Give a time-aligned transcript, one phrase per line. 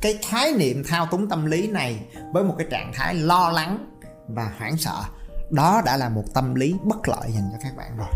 [0.00, 3.86] cái khái niệm thao túng tâm lý này với một cái trạng thái lo lắng
[4.28, 5.02] và hoảng sợ.
[5.50, 8.08] Đó đã là một tâm lý bất lợi dành cho các bạn rồi.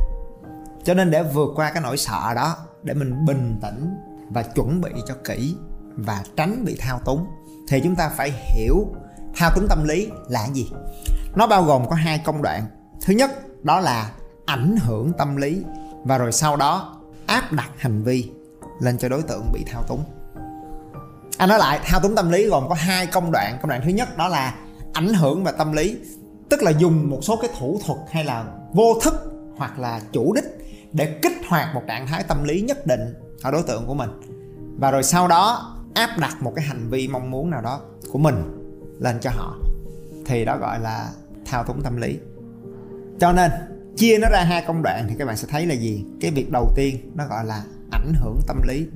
[0.85, 3.97] Cho nên để vượt qua cái nỗi sợ đó, để mình bình tĩnh
[4.31, 5.57] và chuẩn bị cho kỹ
[5.97, 7.27] và tránh bị thao túng,
[7.69, 8.87] thì chúng ta phải hiểu
[9.37, 10.71] thao túng tâm lý là gì.
[11.35, 12.67] Nó bao gồm có hai công đoạn.
[13.03, 13.31] Thứ nhất,
[13.63, 14.11] đó là
[14.47, 15.63] ảnh hưởng tâm lý
[16.05, 18.31] và rồi sau đó áp đặt hành vi
[18.81, 20.05] lên cho đối tượng bị thao túng
[21.39, 23.59] anh nói lại, thao túng tâm lý gồm có hai công đoạn.
[23.63, 24.55] Công đoạn thứ nhất đó là
[24.93, 25.97] ảnh hưởng về tâm lý,
[26.49, 29.15] tức là dùng một số cái thủ thuật hay là vô thức
[29.57, 30.45] hoặc là chủ đích
[30.93, 34.11] để kích hoạt một trạng thái tâm lý nhất định ở đối tượng của mình.
[34.79, 37.81] Và rồi sau đó, áp đặt một cái hành vi mong muốn nào đó
[38.13, 38.35] của mình
[39.01, 39.57] lên cho họ.
[40.27, 41.11] Thì đó gọi là
[41.47, 42.19] thao túng tâm lý.
[43.21, 43.51] Cho nên,
[43.97, 46.05] chia nó ra hai công đoạn thì các bạn sẽ thấy là gì?
[46.21, 48.87] Cái việc đầu tiên nó gọi là ảnh hưởng tâm lý.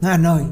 [0.00, 0.42] Nó anh ơi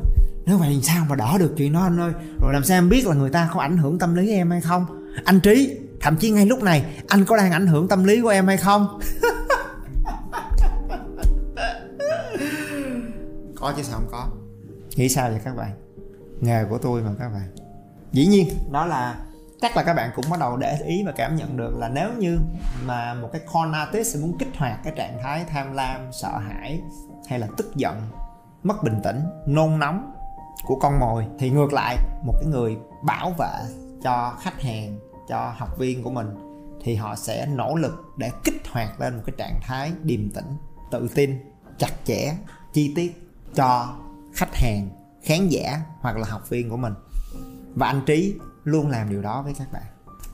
[0.51, 2.13] nếu vậy thì sao mà đỡ được chuyện đó anh ơi?
[2.41, 4.61] Rồi làm sao em biết là người ta có ảnh hưởng tâm lý em hay
[4.61, 4.87] không?
[5.25, 8.29] Anh trí thậm chí ngay lúc này anh có đang ảnh hưởng tâm lý của
[8.29, 9.01] em hay không?
[13.57, 14.29] Có chứ sao không có.
[14.97, 15.71] Nghĩ sao vậy các bạn?
[16.41, 17.55] Nghề của tôi mà các bạn.
[18.13, 19.19] Dĩ nhiên đó là
[19.61, 22.09] chắc là các bạn cũng bắt đầu để ý và cảm nhận được là nếu
[22.19, 22.39] như
[22.87, 26.81] mà một cái con artist muốn kích hoạt cái trạng thái tham lam sợ hãi
[27.29, 28.01] hay là tức giận
[28.63, 30.20] mất bình tĩnh nôn nóng
[30.65, 31.27] của con mồi.
[31.39, 36.11] Thì ngược lại, một cái người bảo vệ cho khách hàng, cho học viên của
[36.11, 36.27] mình,
[36.83, 40.57] thì họ sẽ nỗ lực để kích hoạt lên một cái trạng thái điềm tĩnh,
[40.91, 41.39] tự tin,
[41.79, 42.37] chặt chẽ,
[42.73, 43.23] chi tiết
[43.55, 43.97] cho
[44.35, 44.89] khách hàng,
[45.23, 46.95] khán giả hoặc là học viên của mình.
[47.75, 48.35] Và anh trí
[48.65, 49.83] luôn làm điều đó với các bạn.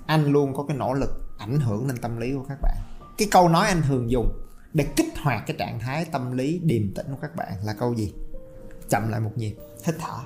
[0.06, 2.76] Anh luôn có cái nỗ lực ảnh hưởng lên tâm lý của các bạn.
[3.18, 4.32] Cái câu nói anh thường dùng
[4.72, 7.94] để kích hoạt cái trạng thái tâm lý điềm tĩnh của các bạn là câu
[7.94, 8.14] gì?
[8.88, 10.18] Chậm lại một nhịp thích thở.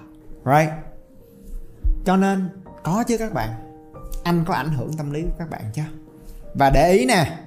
[0.45, 0.73] Right?
[2.05, 2.49] Cho nên,
[2.83, 3.51] có chứ các bạn.
[4.25, 5.83] Anh có ảnh hưởng tâm lý của các bạn chứ?
[6.55, 7.39] Và để ý nè,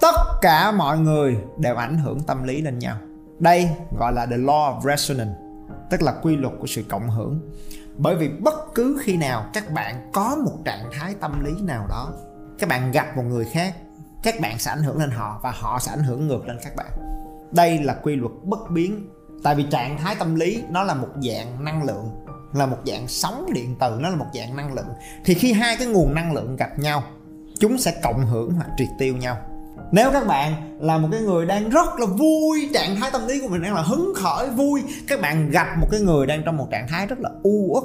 [0.00, 2.96] tất cả mọi người đều ảnh hưởng tâm lý lên nhau.
[3.38, 3.68] Đây
[3.98, 5.34] gọi là the law of resonance,
[5.90, 7.40] tức là quy luật của sự cộng hưởng.
[7.96, 11.86] Bởi vì bất cứ khi nào các bạn có một trạng thái tâm lý nào
[11.88, 12.12] đó,
[12.58, 13.74] các bạn gặp một người khác,
[14.22, 16.76] các bạn sẽ ảnh hưởng lên họ và họ sẽ ảnh hưởng ngược lên các
[16.76, 16.92] bạn.
[17.50, 19.08] Đây là quy luật bất biến
[19.42, 22.10] tại vì trạng thái tâm lý nó là một dạng năng lượng,
[22.52, 24.86] là một dạng sóng điện từ, nó là một dạng năng lượng.
[25.24, 27.02] Thì khi hai cái nguồn năng lượng gặp nhau,
[27.58, 29.36] chúng sẽ cộng hưởng hoặc triệt tiêu nhau.
[29.92, 33.40] Nếu các bạn là một cái người đang rất là vui, trạng thái tâm lý
[33.40, 36.56] của mình đang là hứng khởi, vui, các bạn gặp một cái người đang trong
[36.56, 37.84] một trạng thái rất là u uất,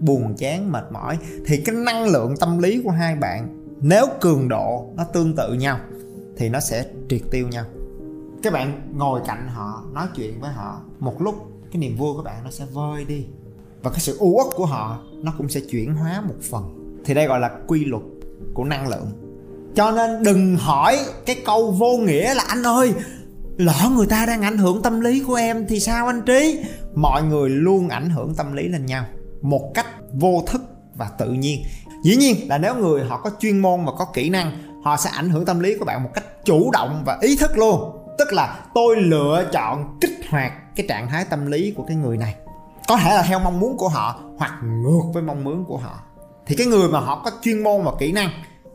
[0.00, 3.48] buồn, chán, mệt mỏi, thì cái năng lượng tâm lý của hai bạn,
[3.80, 5.78] nếu cường độ nó tương tự nhau,
[6.36, 7.64] thì nó sẽ triệt tiêu nhau
[8.42, 11.34] các bạn ngồi cạnh họ, nói chuyện với họ, một lúc
[11.72, 13.26] cái niềm vui của bạn nó sẽ vơi đi.
[13.82, 16.94] Và cái sự u uất của họ, nó cũng sẽ chuyển hóa một phần.
[17.04, 18.02] Thì đây gọi là quy luật
[18.54, 19.06] của năng lượng.
[19.74, 22.94] Cho nên đừng hỏi cái câu vô nghĩa là, anh ơi,
[23.56, 26.64] lỡ người ta đang ảnh hưởng tâm lý của em thì sao anh trí?
[26.94, 29.04] Mọi người luôn ảnh hưởng tâm lý lên nhau
[29.42, 30.62] một cách vô thức
[30.94, 31.62] và tự nhiên.
[32.04, 34.52] Dĩ nhiên là nếu người họ có chuyên môn và có kỹ năng,
[34.84, 37.58] họ sẽ ảnh hưởng tâm lý của bạn một cách chủ động và ý thức
[37.58, 41.96] luôn tức là tôi lựa chọn kích hoạt cái trạng thái tâm lý của cái
[41.96, 42.34] người này.
[42.88, 45.98] Có thể là theo mong muốn của họ hoặc ngược với mong muốn của họ.
[46.46, 48.30] Thì cái người mà họ có chuyên môn và kỹ năng,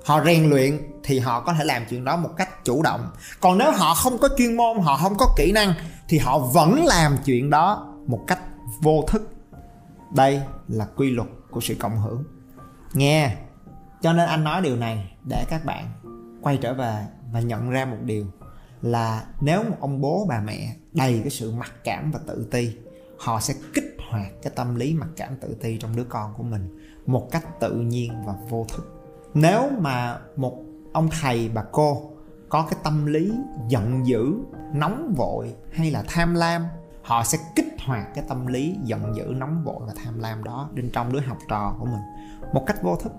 [0.06, 3.09] họ rèn luyện thì họ có thể làm chuyện đó một cách chủ động.
[3.42, 5.74] Còn nếu họ không có chuyên môn, họ không có kỹ năng
[6.08, 8.40] thì họ vẫn làm chuyện đó một cách
[8.82, 9.34] vô thức.
[10.16, 12.24] Đây là quy luật của sự cộng hưởng.
[12.94, 13.35] Nghe.
[14.02, 15.85] Cho nên anh nói điều này để các bạn
[16.41, 18.26] quay trở về và nhận ra một điều
[18.84, 22.76] là nếu một ông bố bà mẹ đầy cái sự mặc cảm và tự ti,
[23.18, 26.44] họ sẽ kích hoạt cái tâm lý mặc cảm tự ti trong đứa con của
[26.44, 29.12] mình một cách tự nhiên và vô thức.
[29.34, 30.58] Nếu mà một
[30.94, 32.09] ông thầy, bà cô
[32.50, 33.32] có cái tâm lý
[33.68, 34.34] giận dữ,
[34.74, 36.66] nóng vội hay là tham lam,
[37.02, 40.70] họ sẽ kích hoạt cái tâm lý giận dữ, nóng vội và tham lam đó
[40.76, 42.02] bên trong đứa học trò của mình
[42.53, 43.12] một cách vô thức.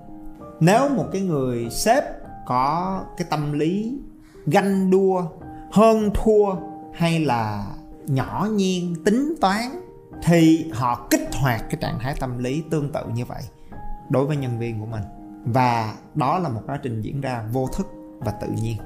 [0.61, 2.05] Nếu một cái người sếp
[2.47, 3.99] có cái tâm lý
[4.47, 5.25] ganh đua
[5.75, 6.55] hơn thua
[6.93, 7.67] hay là
[8.07, 9.81] nhỏ nhiên, tính toán,
[10.23, 13.43] thì họ kích hoạt cái trạng thái tâm lý tương tự như vậy
[14.11, 15.03] đối với nhân viên của mình.
[15.45, 17.87] Và đó là một quá trình diễn ra vô thức
[18.19, 18.77] và tự nhiên.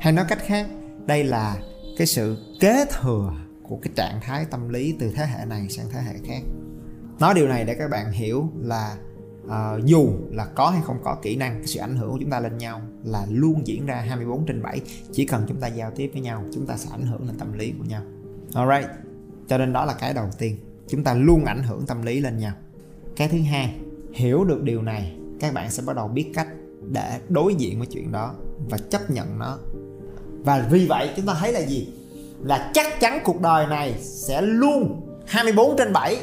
[0.00, 0.66] Hay nói cách khác,
[1.06, 1.56] đây là
[1.98, 3.32] cái sự kế thừa
[3.62, 6.42] của cái trạng thái tâm lý từ thế hệ này sang thế hệ khác.
[7.18, 8.96] Nói điều này để các bạn hiểu là
[9.46, 12.40] uh, dù là có hay không có kỹ năng sự ảnh hưởng của chúng ta
[12.40, 14.80] lên nhau là luôn diễn ra 24 trên 7
[15.12, 17.52] chỉ cần chúng ta giao tiếp với nhau chúng ta sẽ ảnh hưởng lên tâm
[17.52, 18.02] lý của nhau.
[18.54, 18.90] Alright
[19.48, 20.56] cho nên đó là cái đầu tiên.
[20.88, 22.52] Chúng ta luôn ảnh hưởng tâm lý lên nhau.
[23.16, 23.74] Cái thứ hai
[24.12, 26.48] hiểu được điều này các bạn sẽ bắt đầu biết cách
[26.92, 28.34] để đối diện với chuyện đó
[28.70, 29.58] và chấp nhận nó.
[30.44, 31.88] Và vì vậy chúng ta thấy là gì?
[32.40, 36.16] Là chắc chắn cuộc đời này sẽ luôn 24 trên 7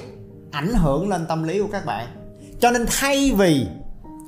[0.52, 2.08] ảnh hưởng lên tâm lý của các bạn
[2.62, 3.68] cho nên thay vì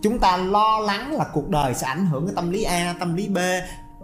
[0.03, 3.15] chúng ta lo lắng là cuộc đời sẽ ảnh hưởng cái tâm lý A, tâm
[3.15, 3.37] lý B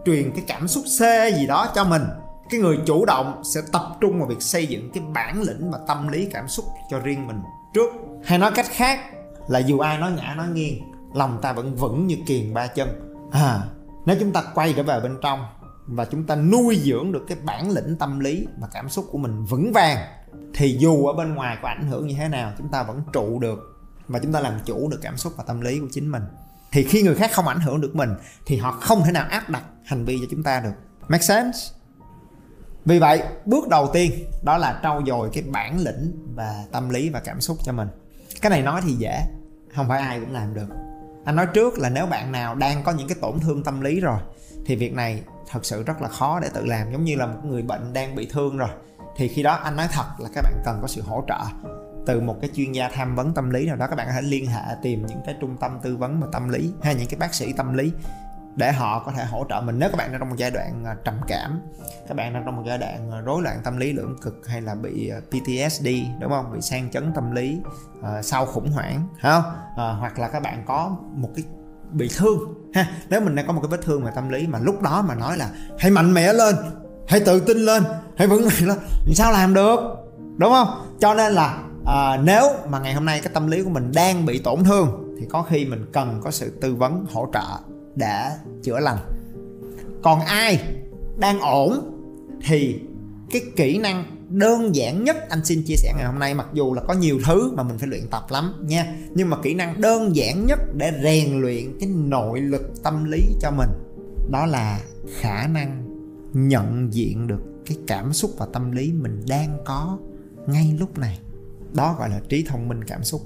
[0.06, 1.02] truyền cái cảm xúc C
[1.38, 2.04] gì đó cho mình
[2.50, 5.80] cái người chủ động sẽ tập trung vào việc xây dựng cái bản lĩnh và
[5.88, 7.42] tâm lý cảm xúc cho riêng mình
[7.74, 7.90] trước.
[8.24, 9.00] Hay nói cách khác
[9.48, 10.82] là dù ai nói ngã nói nghiêng
[11.14, 13.18] lòng ta vẫn vững như kiền ba chân.
[13.32, 13.60] À
[14.06, 15.46] nếu chúng ta quay trở về bên trong
[15.88, 19.18] và chúng ta nuôi dưỡng được cái bản lĩnh tâm lý và cảm xúc của
[19.18, 19.98] mình vững vàng
[20.54, 23.40] thì dù ở bên ngoài có ảnh hưởng như thế nào chúng ta vẫn trụ
[23.40, 23.79] được
[24.10, 26.24] và chúng ta làm chủ được cảm xúc và tâm lý của chính mình.
[26.72, 28.10] Thì khi người khác không ảnh hưởng được mình,
[28.46, 30.74] thì họ không thể nào áp đặt hành vi cho chúng ta được.
[31.08, 31.60] Make sense?
[32.86, 34.12] Vì vậy, bước đầu tiên,
[34.44, 37.88] đó là trau dồi cái bản lĩnh và tâm lý và cảm xúc cho mình.
[38.42, 39.22] Cái này nói thì dễ,
[39.76, 40.68] không phải ai cũng làm được.
[41.26, 44.00] Anh nói trước là nếu bạn nào đang có những cái tổn thương tâm lý
[44.00, 44.20] rồi,
[44.66, 46.92] thì việc này thật sự rất là khó để tự làm.
[46.92, 48.70] Giống như là một người bệnh đang bị thương rồi,
[49.18, 51.70] thì khi đó anh nói thật là các bạn cần có sự hỗ trợ
[52.10, 54.22] từ một cái chuyên gia tham vấn tâm lý nào đó các bạn có thể
[54.22, 57.20] liên hệ tìm những cái trung tâm tư vấn về tâm lý hay những cái
[57.20, 57.92] bác sĩ tâm lý
[58.56, 59.80] để họ có thể hỗ trợ mình.
[59.80, 61.62] Nếu các bạn đang trong một giai đoạn à, trầm cảm
[62.08, 64.62] các bạn đang trong một giai đoạn à, rối loạn tâm lý lưỡng cực hay
[64.62, 65.88] là bị à, PTSD
[66.20, 66.54] đúng không?
[66.54, 67.58] Bị sang chấn tâm lý
[68.00, 69.44] uh, sau khủng hoảng không?
[69.72, 71.46] Uh, hoặc là các bạn có một cái
[71.92, 72.88] bị thương ha.
[73.10, 75.16] Nếu mình đang có một cái vết thương về tâm lý mà lúc đó mà
[75.16, 76.56] nói là hãy mạnh mẽ lên
[77.08, 77.84] hãy tự tin lên
[78.18, 79.80] hãy vững vàng lên thì sao làm được?
[80.38, 80.68] Đúng không?
[81.00, 84.26] Cho nên là à, nếu mà ngày hôm nay cái tâm lý của mình đang
[84.26, 87.60] bị tổn thương thì có khi mình cần có sự tư vấn hỗ trợ
[87.96, 88.30] để
[88.64, 88.98] chữa lành.
[90.04, 90.60] Còn ai
[91.18, 91.80] đang ổn
[92.46, 92.80] thì
[93.32, 96.74] cái kỹ năng đơn giản nhất anh xin chia sẻ ngày hôm nay mặc dù
[96.74, 99.82] là có nhiều thứ mà mình phải luyện tập lắm nha nhưng mà kỹ năng
[99.82, 103.70] đơn giản nhất để rèn luyện cái nội lực tâm lý cho mình
[104.32, 104.80] đó là
[105.20, 105.84] khả năng
[106.34, 109.98] nhận diện được cái cảm xúc và tâm lý mình đang có
[110.48, 111.20] ngay lúc này
[111.74, 113.22] đó gọi là trí thông minh cảm xúc.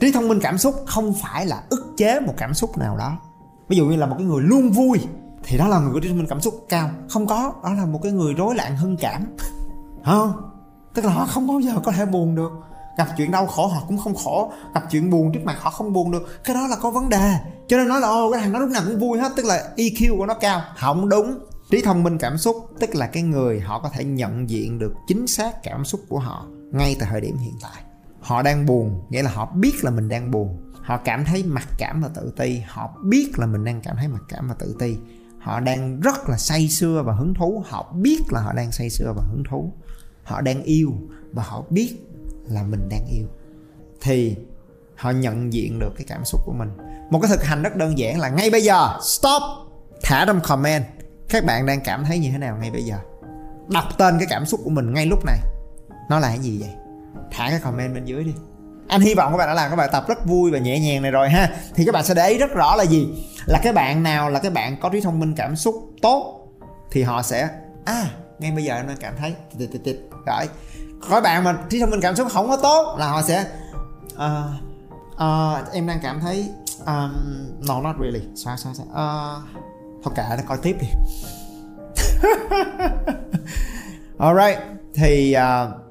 [0.00, 3.18] Trí thông minh cảm xúc không phải là ức chế một cảm xúc nào đó.
[3.68, 5.00] Ví dụ như là một cái người luôn vui,
[5.44, 6.90] thì đó là người có trí thông minh cảm xúc cao.
[7.08, 9.26] Không có, đó là một cái người rối loạn hưng cảm.
[10.04, 10.52] Không
[10.94, 12.52] tức là họ không bao giờ có thể buồn được.
[12.98, 15.92] Gặp chuyện đau khổ họ cũng không khổ, gặp chuyện buồn trước mặt họ không
[15.92, 16.44] buồn được.
[16.44, 17.34] Cái đó là có vấn đề.
[17.68, 19.32] Cho nên nói là ô cái thằng nó lúc nào cũng vui hết.
[19.36, 20.62] Tức là EQ của nó cao.
[20.76, 21.38] Không đúng.
[21.70, 24.94] Trí thông minh cảm xúc tức là cái người họ có thể nhận diện được
[25.06, 27.82] chính xác cảm xúc của họ ngay tại thời điểm hiện tại.
[28.20, 30.58] Họ đang buồn, nghĩa là họ biết là mình đang buồn.
[30.82, 32.62] Họ cảm thấy mặc cảm và tự ti.
[32.66, 34.96] Họ biết là mình đang cảm thấy mặc cảm và tự ti.
[35.40, 37.64] Họ đang rất là say sưa và hứng thú.
[37.66, 39.72] Họ biết là họ đang say sưa và hứng thú.
[40.24, 40.92] Họ đang yêu
[41.32, 41.96] và họ biết
[42.48, 43.26] là mình đang yêu.
[44.00, 44.36] Thì
[44.96, 46.70] họ nhận diện được cái cảm xúc của mình.
[47.10, 49.42] Một cái thực hành rất đơn giản là ngay bây giờ, stop,
[50.02, 50.84] thả trong comment.
[51.28, 52.98] Các bạn đang cảm thấy như thế nào ngay bây giờ?
[53.68, 55.38] Đọc tên cái cảm xúc của mình ngay lúc này
[56.08, 56.70] nó là cái gì vậy?
[57.30, 58.34] Thả cái comment bên dưới đi.
[58.88, 61.02] Anh hy vọng các bạn đã làm cái bài tập rất vui và nhẹ nhàng
[61.02, 61.50] này rồi ha.
[61.74, 63.28] Thì các bạn sẽ để ý rất rõ là gì?
[63.46, 66.48] Là cái bạn nào là cái bạn có trí thông minh cảm xúc tốt
[66.90, 67.48] thì họ sẽ
[67.84, 69.34] à ngay bây giờ em đang cảm thấy
[70.26, 70.48] rồi.
[71.10, 73.46] Có bạn mà trí thông minh cảm xúc không có tốt là họ sẽ
[74.16, 74.52] ờ,
[75.16, 76.50] ờ, em đang cảm thấy
[76.86, 77.12] um,
[77.68, 78.22] no not really.
[78.34, 78.86] Sao sao sao?
[78.86, 79.42] Uh,
[80.04, 80.86] thôi kệ nó coi tiếp đi.
[84.18, 84.58] Alright
[84.94, 85.81] thì uh,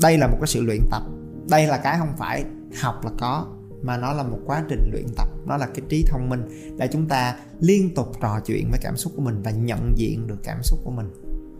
[0.00, 1.02] đây là một cái sự luyện tập
[1.50, 2.44] đây là cái không phải
[2.82, 3.46] học là có,
[3.82, 6.48] mà nó là một quá trình luyện tập nó là cái trí thông minh
[6.78, 10.26] để chúng ta liên tục trò chuyện với cảm xúc của mình và nhận diện
[10.26, 11.10] được cảm xúc của mình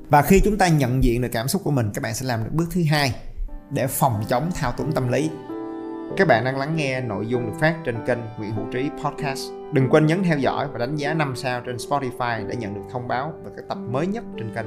[0.09, 2.45] và khi chúng ta nhận diện được cảm xúc của mình, các bạn sẽ làm
[2.45, 3.15] được bước thứ hai
[3.71, 5.31] để phòng chống thao túng tâm lý
[6.17, 9.41] các bạn đang lắng nghe nội dung được phát trên kênh Nguyễn Hữu Trí Podcast.
[9.73, 12.81] Đừng quên nhấn theo dõi và đánh giá 5 sao trên Spotify để nhận được
[12.93, 14.67] thông báo về các tập mới nhất trên kênh.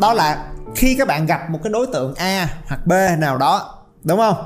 [0.00, 3.84] Đó là khi các bạn gặp một cái đối tượng A hoặc B nào đó,
[4.04, 4.36] đúng không?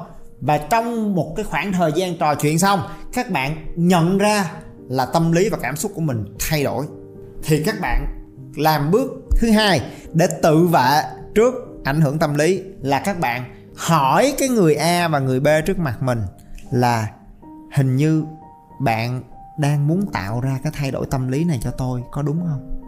[0.41, 2.81] Và trong một cái khoảng thời gian trò chuyện xong,
[3.13, 4.51] các bạn nhận ra
[4.89, 6.87] là tâm lý và cảm xúc của mình thay đổi.
[7.43, 8.07] Thì các bạn
[8.57, 9.81] làm bước thứ hai
[10.13, 11.03] để tự vệ
[11.35, 11.55] trước
[11.85, 13.45] ảnh hưởng tâm lý là các bạn
[13.77, 16.23] hỏi cái người A và người B trước mặt mình
[16.71, 17.11] là
[17.73, 18.25] hình như
[18.81, 19.23] bạn
[19.59, 22.81] đang muốn tạo ra cái thay đổi tâm lý này cho tôi, có đúng không?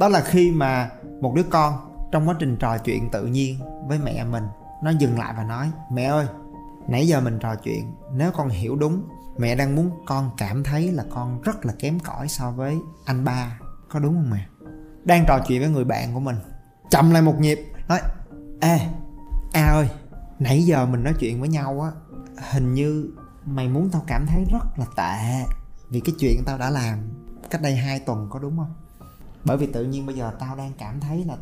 [0.00, 0.90] Đó là khi mà
[1.20, 4.44] một đứa con trong quá trình trò chuyện tự nhiên với mẹ mình,
[4.82, 6.26] nó dừng lại và nói, mẹ ơi,
[6.88, 10.92] nãy giờ mình trò chuyện, nếu con hiểu đúng, mẹ đang muốn con cảm thấy
[10.92, 14.46] là con rất là kém cỏi so với anh ba, có đúng không mẹ?
[15.04, 16.36] Đang trò chuyện với người bạn của mình,
[16.90, 18.00] chậm lại một nhịp, nói,
[18.60, 18.78] ê,
[19.52, 19.88] a ơi,
[20.38, 21.90] nãy giờ mình nói chuyện với nhau á,
[22.52, 23.10] hình như
[23.44, 25.44] mày muốn tao cảm thấy rất là tệ
[25.90, 26.98] vì cái chuyện tao đã làm
[27.50, 28.74] cách đây hai tuần, có đúng không?
[29.44, 31.36] Bởi vì tự nhiên bây giờ tao đang cảm thấy là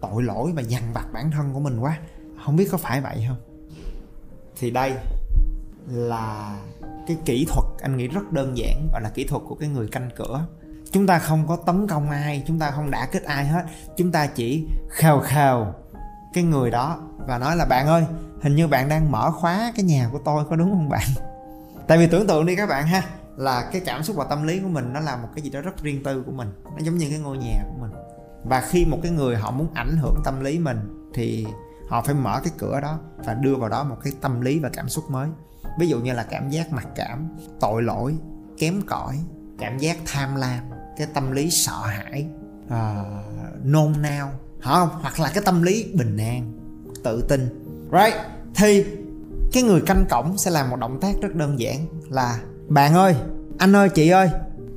[0.00, 1.98] tội lỗi và dằn vặt bản thân của mình quá.
[2.44, 3.36] Không biết có phải vậy không?
[4.58, 4.92] Thì đây
[5.86, 6.56] là
[7.06, 9.88] cái kỹ thuật anh nghĩ rất đơn giản, gọi là kỹ thuật của cái người
[9.88, 10.46] canh cửa.
[10.92, 13.64] Chúng ta không có tấn công ai, chúng ta không đả kích ai hết.
[13.96, 15.66] Chúng ta chỉ khều khều
[16.34, 18.04] cái người đó và nói là, bạn ơi,
[18.42, 21.08] hình như bạn đang mở khóa cái nhà của tôi, có đúng không bạn?
[21.86, 23.02] Tại vì tưởng tượng đi các bạn ha,
[23.36, 25.60] là cái cảm xúc và tâm lý của mình nó là một cái gì đó
[25.60, 26.48] rất riêng tư của mình.
[26.64, 27.90] Nó giống như cái ngôi nhà của mình
[28.48, 31.46] và khi một cái người họ muốn ảnh hưởng tâm lý mình thì
[31.88, 34.68] họ phải mở cái cửa đó và đưa vào đó một cái tâm lý và
[34.68, 35.28] cảm xúc mới.
[35.78, 37.28] Ví dụ như là cảm giác mặc cảm
[37.60, 38.14] tội lỗi
[38.58, 39.18] kém cỏi
[39.58, 40.60] cảm giác tham lam
[40.96, 42.26] cái tâm lý sợ hãi
[42.66, 44.88] uh, nôn nao không?
[45.02, 46.52] Hoặc là cái tâm lý bình an
[47.04, 47.48] tự tin.
[47.92, 48.14] Right?
[48.54, 48.84] Thì
[49.52, 53.16] cái người canh cổng sẽ làm một động tác rất đơn giản là bạn ơi
[53.58, 54.30] anh ơi chị ơi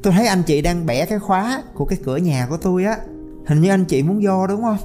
[0.03, 2.97] tôi thấy anh chị đang bẻ cái khóa của cái cửa nhà của tôi á
[3.49, 4.77] hình như anh chị muốn vô đúng không?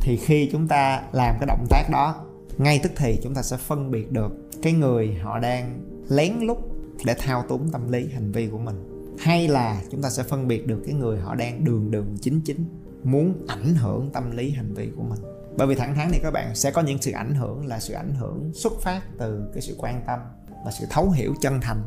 [0.00, 2.24] Thì khi chúng ta làm cái động tác đó,
[2.58, 6.58] ngay tức thì chúng ta sẽ phân biệt được cái người họ đang lén lút
[7.04, 9.06] để thao túng tâm lý, hành vi của mình.
[9.18, 12.40] Hay là chúng ta sẽ phân biệt được cái người họ đang đường đường chính
[12.40, 12.64] chính
[13.02, 15.18] muốn ảnh hưởng tâm lý, hành vi của mình.
[15.56, 17.94] Bởi vì thẳng thắn thì các bạn, sẽ có những sự ảnh hưởng là sự
[17.94, 20.20] ảnh hưởng xuất phát từ cái sự quan tâm
[20.64, 21.82] và sự thấu hiểu chân thành.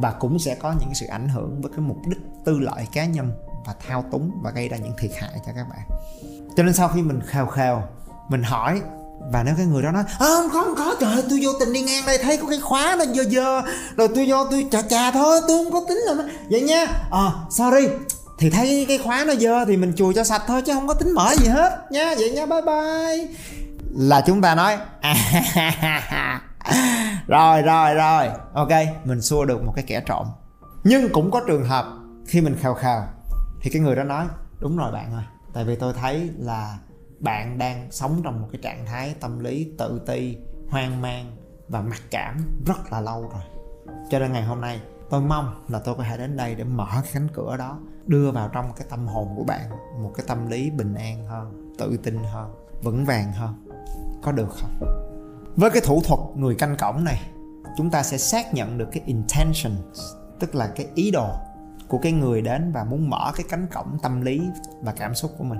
[0.00, 3.06] Và cũng sẽ có những sự ảnh hưởng với cái mục đích tư lợi cá
[3.06, 3.30] nhân
[3.66, 5.98] và thao túng và gây ra những thiệt hại cho các bạn.
[6.56, 7.88] Cho nên sau khi mình khào khào
[8.28, 8.80] mình hỏi
[9.32, 11.82] và nếu cái người đó nói ờ, không không có trời tôi vô tình đi
[11.82, 13.62] ngang đây thấy có cái khóa nó dơ dơ
[13.96, 16.14] rồi tôi vô tôi chà chà thôi tôi không có tính là
[16.50, 17.88] vậy nha ờ à, sorry.
[18.38, 20.94] Thì thấy cái khóa nó dơ thì mình chùi cho sạch thôi chứ không có
[20.94, 22.14] tính mở gì hết nha.
[22.18, 23.28] Vậy nha bye bye.
[23.90, 26.40] Là chúng ta nói à,
[27.26, 28.28] rồi rồi rồi.
[28.54, 28.72] Ok
[29.04, 30.26] mình xua được một cái kẻ trộm.
[30.84, 31.86] Nhưng cũng có trường hợp
[32.26, 33.08] khi mình khào khào
[33.66, 34.26] thì cái người đó nói,
[34.60, 36.78] đúng rồi bạn ơi, tại vì tôi thấy là
[37.18, 40.36] bạn đang sống trong một cái trạng thái tâm lý tự ti,
[40.68, 41.36] hoang mang
[41.68, 43.42] và mặc cảm rất là lâu rồi.
[44.10, 44.80] Cho nên ngày hôm nay,
[45.10, 48.30] tôi mong là tôi có thể đến đây để mở cái cánh cửa đó, đưa
[48.30, 49.70] vào trong cái tâm hồn của bạn
[50.02, 53.68] một cái tâm lý bình an hơn, tự tin hơn, vững vàng hơn.
[54.22, 54.70] Có được không?
[55.56, 57.20] Với cái thủ thuật người canh cổng này,
[57.76, 59.76] chúng ta sẽ xác nhận được cái intention
[60.40, 61.30] tức là cái ý đồ
[61.88, 64.40] của cái người đến và muốn mở cái cánh cổng tâm lý
[64.82, 65.58] và cảm xúc của mình.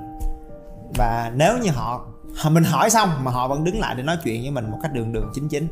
[0.95, 2.07] Và nếu như họ
[2.51, 4.93] mình hỏi xong mà họ vẫn đứng lại để nói chuyện với mình một cách
[4.93, 5.69] đường đường chính chính,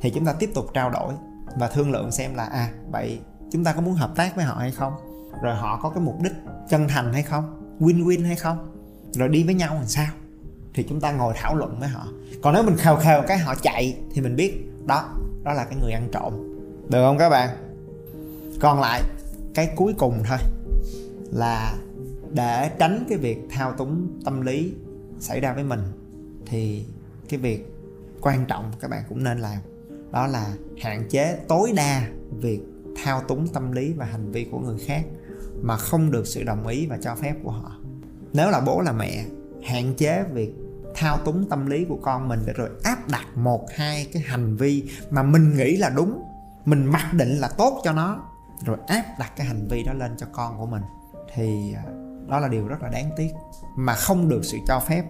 [0.00, 1.12] thì chúng ta tiếp tục trao đổi
[1.56, 3.18] và thương lượng xem là à vậy
[3.52, 4.92] chúng ta có muốn hợp tác với họ hay không?
[5.42, 6.32] Rồi họ có cái mục đích
[6.68, 7.76] chân thành hay không?
[7.80, 8.72] Win win hay không?
[9.12, 10.06] Rồi đi với nhau làm sao?
[10.74, 12.06] Thì chúng ta ngồi thảo luận với họ.
[12.42, 15.08] Còn nếu mình khều khều cái họ chạy thì mình biết đó
[15.42, 16.32] đó là cái người ăn trộm.
[16.88, 17.48] Được không các bạn?
[18.60, 19.02] Còn lại
[19.66, 20.38] cái cuối cùng thôi,
[21.32, 21.78] là
[22.32, 24.72] để tránh cái việc thao túng tâm lý
[25.18, 25.80] xảy ra với mình,
[26.46, 26.84] thì
[27.28, 27.72] cái việc
[28.20, 29.58] quan trọng các bạn cũng nên làm
[30.12, 32.60] đó là hạn chế tối đa việc
[33.04, 35.04] thao túng tâm lý và hành vi của người khác
[35.62, 37.76] mà không được sự đồng ý và cho phép của họ.
[38.32, 39.24] Nếu là bố là mẹ,
[39.64, 40.54] hạn chế việc
[40.94, 44.56] thao túng tâm lý của con mình để rồi áp đặt một, hai cái hành
[44.56, 46.22] vi mà mình nghĩ là đúng,
[46.64, 48.26] mình mặc định là tốt cho nó
[48.64, 50.82] rồi áp đặt cái hành vi đó lên cho con của mình
[51.34, 51.82] thì à,
[52.28, 53.30] đó là điều rất là đáng tiếc
[53.76, 55.04] mà không được sự cho phép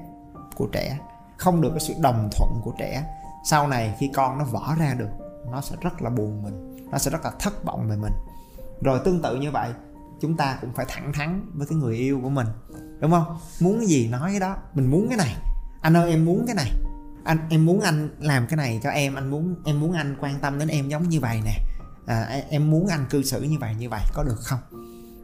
[0.57, 0.99] của trẻ,
[1.37, 3.05] không được cái sự đồng thuận của trẻ.
[3.45, 5.11] Sau này khi con nó vỡ ra được,
[5.51, 8.13] nó sẽ rất là buồn mình, nó sẽ rất là thất vọng về mình.
[8.83, 9.71] Rồi tương tự như vậy,
[10.21, 12.47] chúng ta cũng phải thẳng thắn với cái người yêu của mình,
[13.01, 13.39] đúng không?
[13.61, 15.37] Muốn cái gì nói cái đó, mình muốn cái này.
[15.81, 16.71] Anh ơi, em muốn cái này.
[17.25, 20.39] Anh, em muốn anh làm cái này cho em, anh muốn, em muốn anh quan
[20.41, 21.55] tâm đến em giống như vậy nè
[22.07, 24.59] à, em muốn anh cư xử như vậy như vậy có được không?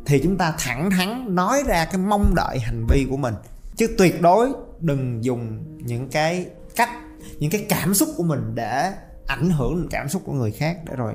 [0.07, 3.35] Thì chúng ta thẳng thắn nói ra cái mong đợi hành vi của mình.
[3.77, 6.91] Chứ tuyệt đối đừng dùng những cái cách
[7.39, 8.93] những cái cảm xúc của mình để
[9.27, 11.15] ảnh hưởng cảm xúc của người khác để rồi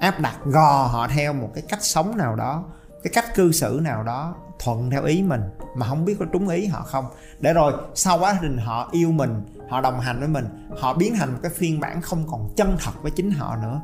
[0.00, 2.64] áp đặt gò họ theo một cái cách sống nào đó
[3.02, 5.40] cái cách cư xử nào đó thuận theo ý mình
[5.76, 7.04] mà không biết có trúng ý họ không.
[7.40, 11.14] Để rồi sau quá trình họ yêu mình họ đồng hành với mình họ biến
[11.14, 13.80] thành một cái phiên bản không còn chân thật với chính họ nữa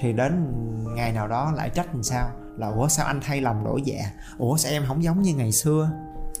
[0.00, 0.54] thì đến
[0.94, 2.30] ngày nào đó lại trách làm sao?
[2.56, 4.10] Là, ủa, sao anh thay lòng đổi dạ?
[4.38, 5.90] Ủa, sao em không giống như ngày xưa?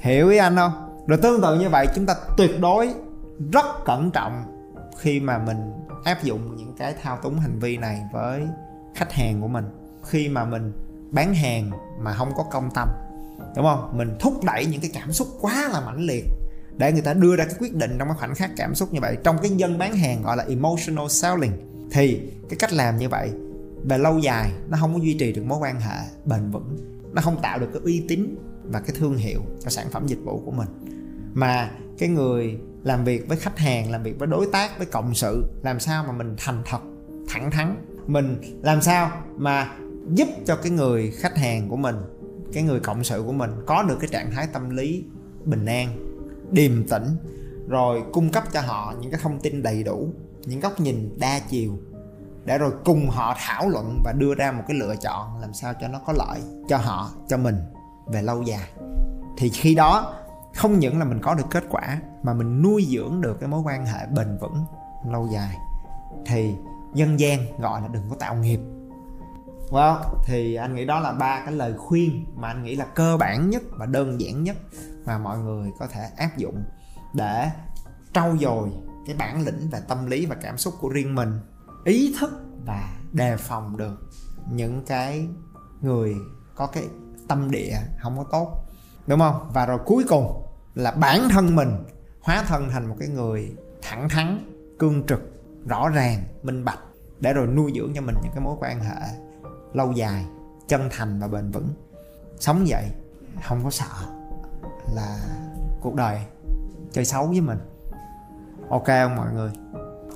[0.00, 0.72] Hiểu ý anh không?
[1.06, 2.94] Rồi tương tự như vậy, chúng ta tuyệt đối
[3.52, 4.42] rất cẩn trọng
[4.98, 5.72] khi mà mình
[6.04, 8.46] áp dụng những cái thao túng hành vi này với
[8.94, 9.64] khách hàng của mình.
[10.02, 10.72] Khi mà mình
[11.10, 12.88] bán hàng mà không có công tâm,
[13.56, 13.98] đúng không?
[13.98, 16.24] Mình thúc đẩy những cái cảm xúc quá là mãnh liệt
[16.76, 19.00] để người ta đưa ra cái quyết định trong cái khoảnh khắc cảm xúc như
[19.00, 19.16] vậy.
[19.24, 21.52] Trong cái dân bán hàng gọi là emotional selling,
[21.90, 23.30] thì cái cách làm như vậy
[23.84, 26.76] về lâu dài, nó không có duy trì được mối quan hệ bền vững.
[27.12, 30.18] Nó không tạo được cái uy tín và cái thương hiệu cho sản phẩm dịch
[30.24, 30.68] vụ của mình.
[31.34, 35.14] Mà cái người làm việc với khách hàng, làm việc với đối tác, với cộng
[35.14, 36.80] sự, làm sao mà mình thành thật,
[37.28, 37.76] thẳng thắn?
[38.06, 39.76] Mình làm sao mà
[40.14, 41.96] giúp cho cái người khách hàng của mình,
[42.52, 45.04] cái người cộng sự của mình có được cái trạng thái tâm lý
[45.44, 45.88] bình an,
[46.50, 47.04] điềm tĩnh,
[47.68, 50.12] rồi cung cấp cho họ những cái thông tin đầy đủ,
[50.46, 51.78] những góc nhìn đa chiều
[52.48, 55.74] để rồi cùng họ thảo luận và đưa ra một cái lựa chọn làm sao
[55.80, 57.56] cho nó có lợi cho họ cho mình
[58.06, 58.70] về lâu dài.
[59.36, 60.14] Thì khi đó
[60.54, 63.60] không những là mình có được kết quả mà mình nuôi dưỡng được cái mối
[63.64, 64.64] quan hệ bền vững
[65.10, 65.56] lâu dài.
[66.26, 66.54] Thì
[66.94, 68.60] dân gian gọi là đừng có tạo nghiệp.
[69.70, 73.16] Well, thì anh nghĩ đó là ba cái lời khuyên mà anh nghĩ là cơ
[73.16, 74.56] bản nhất và đơn giản nhất
[75.04, 76.64] mà mọi người có thể áp dụng
[77.12, 77.50] để
[78.12, 78.72] trau dồi
[79.06, 81.40] cái bản lĩnh về tâm lý và cảm xúc của riêng mình
[81.84, 82.30] ý thức
[82.66, 84.10] và đề phòng được
[84.52, 85.28] những cái
[85.80, 86.14] người
[86.54, 86.84] có cái
[87.28, 88.64] tâm địa không có tốt,
[89.06, 89.50] đúng không?
[89.52, 90.42] Và rồi cuối cùng
[90.74, 91.84] là bản thân mình
[92.20, 95.20] hóa thân thành một cái người thẳng thắn, cương trực,
[95.66, 96.78] rõ ràng, minh bạch,
[97.20, 99.00] để rồi nuôi dưỡng cho mình những cái mối quan hệ
[99.72, 100.26] lâu dài,
[100.68, 101.68] chân thành và bền vững.
[102.38, 102.84] Sống vậy
[103.44, 104.06] không có sợ
[104.94, 105.18] là
[105.80, 106.20] cuộc đời
[106.92, 107.58] chơi xấu với mình.
[108.70, 109.50] Ok không mọi người?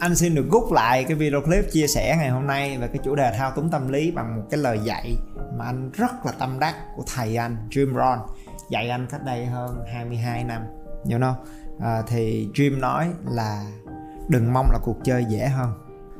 [0.02, 2.98] Anh xin được rút lại cái video clip chia sẻ ngày hôm nay về cái
[3.04, 5.16] chủ đề thao túng tâm lý bằng một cái lời dạy
[5.58, 8.36] mà anh rất là tâm đắc của thầy anh Jim Rohn.
[8.70, 10.62] Dạy anh cách đây hơn 22 năm
[11.10, 11.34] you know?
[11.80, 13.64] À, thì Jim nói là
[14.28, 15.72] đừng mong là cuộc chơi dễ hơn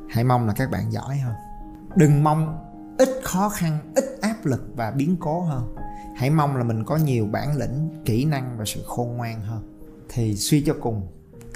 [0.09, 1.33] hãy mong là các bạn giỏi hơn.
[1.95, 2.57] Đừng mong
[2.97, 5.75] ít khó khăn ít áp lực và biến cố hơn.
[6.15, 9.79] Hãy mong là mình có nhiều bản lĩnh kỹ năng và sự khôn ngoan hơn.
[10.09, 11.07] Thì suy cho cùng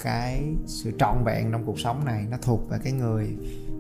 [0.03, 3.27] cái sự trọn vẹn trong cuộc sống này, nó thuộc về cái người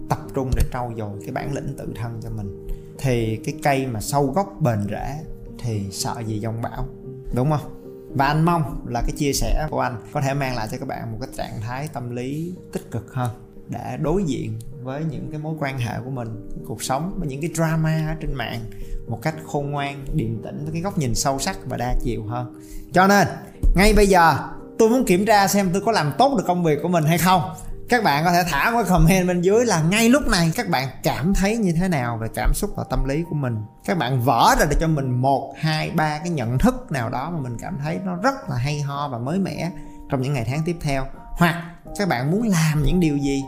[0.09, 2.67] tập trung để trau dồi cái bản lĩnh tự thân cho mình.
[2.99, 5.23] Thì cái cây mà sâu gốc bền rễ
[5.59, 6.87] thì sợ gì dông bão,
[7.35, 7.73] đúng không?
[8.15, 10.87] Và anh mong là cái chia sẻ của anh có thể mang lại cho các
[10.87, 13.29] bạn một cái trạng thái tâm lý tích cực hơn
[13.69, 17.41] để đối diện với những cái mối quan hệ của mình, cuộc sống với những
[17.41, 18.59] cái drama ở trên mạng
[19.07, 22.23] một cách khôn ngoan, điềm tĩnh, với cái góc nhìn sâu sắc và đa chiều
[22.23, 22.61] hơn.
[22.93, 23.27] Cho nên,
[23.75, 24.37] ngay bây giờ
[24.79, 27.17] tôi muốn kiểm tra xem tôi có làm tốt được công việc của mình hay
[27.17, 27.41] không.
[27.89, 30.87] Các bạn có thể thả một comment bên dưới là ngay lúc này các bạn
[31.03, 33.57] cảm thấy như thế nào về cảm xúc và tâm lý của mình.
[33.85, 37.29] Các bạn vỡ ra để cho mình một, hai, ba cái nhận thức nào đó
[37.29, 39.71] mà mình cảm thấy nó rất là hay ho và mới mẻ
[40.09, 41.05] trong những ngày tháng tiếp theo.
[41.31, 41.63] Hoặc
[41.97, 43.43] các bạn muốn làm những điều gì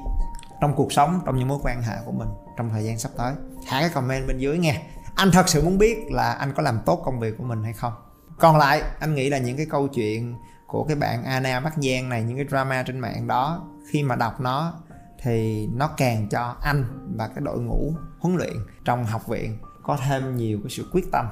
[0.61, 3.33] trong cuộc sống, trong những mối quan hệ của mình trong thời gian sắp tới.
[3.67, 4.81] Thả cái comment bên dưới nghe
[5.15, 7.73] anh thật sự muốn biết là anh có làm tốt công việc của mình hay
[7.73, 7.93] không.
[8.39, 10.35] Còn lại, anh nghĩ là những cái câu chuyện
[10.69, 14.15] của cái bạn Anna Bắc Giang này, những cái drama trên mạng đó, khi mà
[14.15, 14.73] đọc nó
[15.21, 16.83] thì nó càng cho anh
[17.15, 18.53] và cái đội ngũ huấn luyện
[18.85, 21.25] trong học viện có thêm nhiều cái sự quyết tâm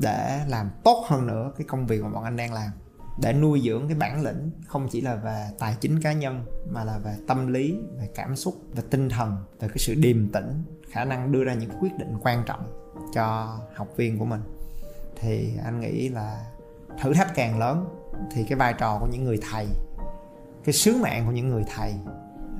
[0.00, 2.70] để làm tốt hơn nữa cái công việc mà bọn anh đang làm.
[3.22, 6.84] Để nuôi dưỡng cái bản lĩnh không chỉ là về tài chính cá nhân mà
[6.84, 10.64] là về tâm lý, về cảm xúc, về tinh thần, về cái sự điềm tĩnh,
[10.90, 12.66] khả năng đưa ra những quyết định quan trọng
[13.14, 14.40] cho học viên của mình.
[15.16, 16.46] Thì anh nghĩ là
[17.02, 18.01] thử thách càng lớn
[18.32, 19.66] thì cái vai trò của những người thầy,
[20.64, 21.94] cái sứ mạng của những người thầy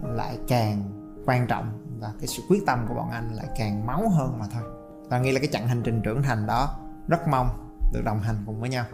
[0.02, 0.82] lại càng
[1.26, 4.46] quan trọng và cái sự quyết tâm của bọn anh lại càng máu hơn mà
[4.54, 4.62] thôi.
[5.08, 7.48] Và nghĩ là cái chặng hành trình trưởng thành đó rất mong
[7.92, 8.84] được đồng hành cùng với nhau.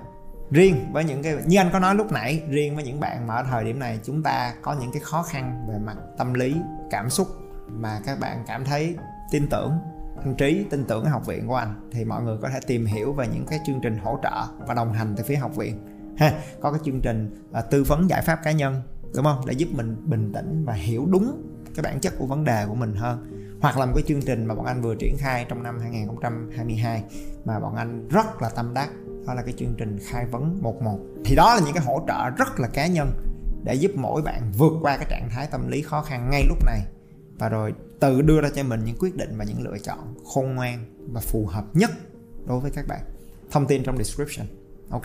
[0.51, 3.35] Riêng với những cái, như anh có nói lúc nãy, riêng với những bạn mà
[3.35, 6.57] ở thời điểm này chúng ta có những cái khó khăn về mặt tâm lý,
[6.90, 7.29] cảm xúc
[7.68, 8.97] mà các bạn cảm thấy
[9.31, 9.73] tin tưởng
[10.25, 12.87] anh trí, tin tưởng cái học viện của anh thì mọi người có thể tìm
[12.87, 15.97] hiểu về những cái chương trình hỗ trợ và đồng hành từ phía học viện
[16.18, 18.83] ha có cái chương trình à, tư vấn giải pháp cá nhân
[19.14, 19.46] đúng không?
[19.46, 21.42] Để giúp mình bình tĩnh và hiểu đúng
[21.74, 23.26] cái bản chất của vấn đề của mình hơn.
[23.61, 27.02] Hoặc là một cái chương trình mà bọn anh vừa triển khai trong năm 2022
[27.44, 28.90] mà bọn anh rất là tâm đắc
[29.26, 32.31] đó là cái chương trình khai vấn 11 thì đó là những cái hỗ trợ
[32.31, 33.11] rất là cá nhân
[33.64, 36.59] để giúp mỗi bạn vượt qua cái trạng thái tâm lý khó khăn ngay lúc
[36.66, 36.81] này.
[37.38, 40.54] Và rồi tự đưa ra cho mình những quyết định và những lựa chọn khôn
[40.54, 41.90] ngoan và phù hợp nhất
[42.46, 43.00] đối với các bạn.
[43.50, 44.46] Thông tin trong description
[44.90, 45.04] ok?